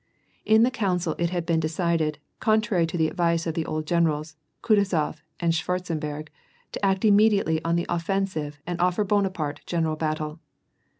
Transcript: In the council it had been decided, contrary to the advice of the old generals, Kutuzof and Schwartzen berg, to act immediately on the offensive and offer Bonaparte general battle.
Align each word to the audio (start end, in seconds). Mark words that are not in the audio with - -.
In 0.45 0.63
the 0.63 0.71
council 0.71 1.13
it 1.19 1.29
had 1.29 1.45
been 1.45 1.59
decided, 1.59 2.17
contrary 2.39 2.87
to 2.87 2.97
the 2.97 3.07
advice 3.07 3.45
of 3.45 3.53
the 3.53 3.67
old 3.67 3.85
generals, 3.85 4.35
Kutuzof 4.63 5.21
and 5.39 5.53
Schwartzen 5.53 5.99
berg, 5.99 6.31
to 6.71 6.83
act 6.83 7.05
immediately 7.05 7.63
on 7.63 7.75
the 7.75 7.85
offensive 7.87 8.57
and 8.65 8.81
offer 8.81 9.03
Bonaparte 9.03 9.61
general 9.67 9.95
battle. 9.95 10.39